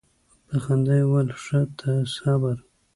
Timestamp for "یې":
0.99-1.05